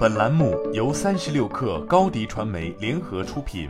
[0.00, 3.68] 本栏目由三十六氪高低传媒联合出品。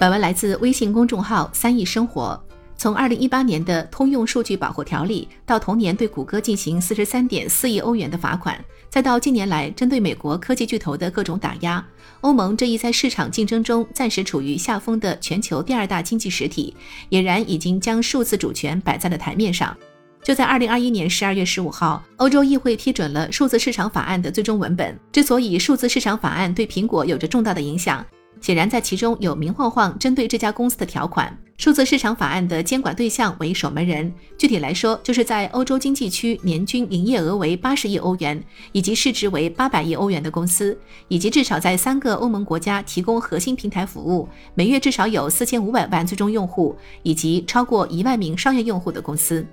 [0.00, 2.42] 本文来自微信公众号“三亿生活”。
[2.78, 11.86] 从二零一八年的通用数据保护条例，到同年对谷歌进行四十三点四亿欧元的罚款，再到近年来针对美国科技巨头的各种打压，
[12.22, 16.74] 欧盟这一在市场竞争中暂时处于下风的全球第二大经济实体，
[17.10, 19.76] 俨然已经将数字主权摆在了台面上。
[20.22, 24.96] 就在二零二一年十二月十五号，欧洲议会批准了数字市场法案的最终文本。
[25.10, 28.06] 之所以数字市场法案对苹果有着重大的影响，
[28.40, 31.36] 显然在其中有明晃晃针对这家公司的条款。
[31.58, 40.76] 数字市场法案的监管对象为守门人，具体来说，就是在欧洲经济区年均营业额为八十亿欧元，以及市值为八百亿欧元的公司，
[41.08, 49.44] 以及至少在三个欧盟国家提供核心平台服务，每月至少有四千五百万最终用户，以及超过一万名商业用户的公司。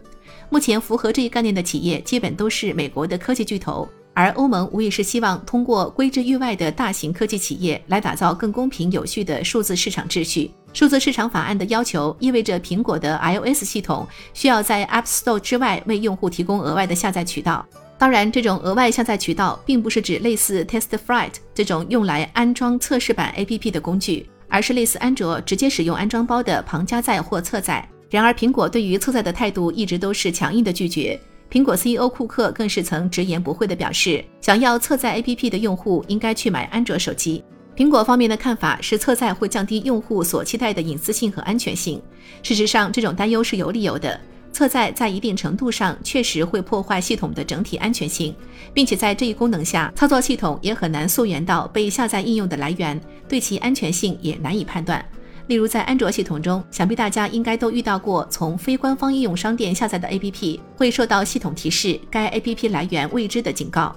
[0.49, 10.51] 目前符合这一概念的企业，基本都是美国的科技巨头，而欧盟无疑是希望通过规制域外的大型科技企业来打造更公平有序的数字市场秩序。
[10.71, 17.65] 数字市场法案的要求意味着苹果的 iOS 系统需要在 App Store 之外为用户提供额外的下载渠道。
[17.97, 27.85] 当然，这种额外下载渠道并不是指类似 TestFlight 这种用来安装测试版 APP 的工具，而是类似安卓直接使用安装包的旁加载或侧载。
[28.09, 31.19] 然而，苹果对于侧载的态度一直都是强硬的拒绝。
[31.51, 37.43] 苹果 CEO 库克更是曾直言不讳地表示，想要侧载 APP 的用户应该去买安卓手机。
[37.75, 42.01] 苹果方面的看法是，侧载会降低用户所期待的隐私性和安全性。
[42.43, 44.19] 事实上，这种担忧是有理由的。
[44.51, 48.35] 侧载在一定程度上确实会破坏系统的整体安全性，
[48.73, 55.03] 并且在这一功能下，操作系统也很难溯源到被下载应用的来源，对其安全性也难以判断。
[55.49, 63.95] 例如，在安卓系统中，想必大家应该都遇到过从非官方应用商店下载的 APP 会受到系统提示该 APP 来源未知的警告。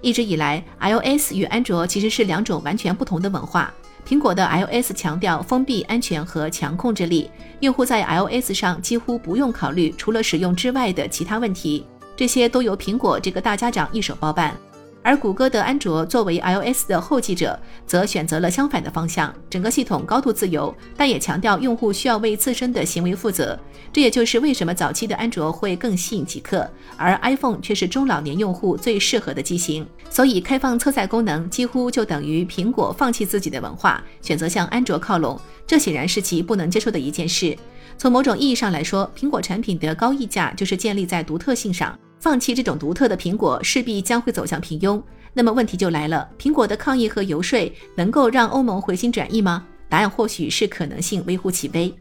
[0.00, 3.70] 一直以来，iOS 与安卓其实是两种完全不同的文化。
[4.08, 11.84] 苹果的 iOS 强调封闭、安全和强控制力，用户在 iOS 上几乎不用考虑除了使用之外的其他问题，
[12.16, 14.56] 这些都由苹果这个大家长一手包办。
[15.06, 17.56] 而谷歌的安卓作为 iOS 的后继者，
[17.86, 19.32] 则选择了相反的方向。
[19.48, 23.56] 整个系统高度自由，但也强调用户需要为自身的行为负责。
[23.92, 29.86] 这也就是为什么早期的安卓会更吸引极客，而 iPhone 却是中老年用户最适合的机型。
[30.10, 35.40] 所以，开放测载功能几乎就等于苹果放弃自己的文化，选择向安卓靠拢。
[35.68, 37.56] 这显然是其不能接受的一件事。
[37.96, 41.96] 从某种意义上来说，苹果产品的高溢价就是建立在独特性上。
[42.18, 45.02] 放弃这种独特的苹果，势必将会走向平庸。
[45.32, 49.66] 那么问题就来了：苹果的抗议和游说能够让欧盟回心转意吗？
[49.88, 51.94] 答案或许是可能性微乎其微。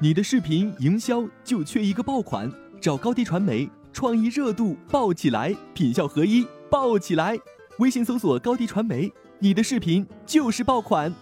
[0.00, 7.38] 你的视频营销就缺一个爆款，找高低传媒，创意热度爆起来，品效合一爆起来。
[7.78, 11.14] 微信搜索高低传媒，你的视频就是爆款。